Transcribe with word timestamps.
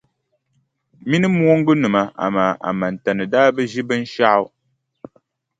Mini 1.09 1.27
mooŋgunima 1.37 2.01
amaa 2.25 2.51
Amantani 2.69 3.25
daa 3.33 3.47
bi 3.55 3.63
ʒi 3.71 3.81
binshɛɣu. 3.87 4.45